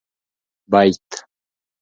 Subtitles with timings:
[0.71, 1.07] بيت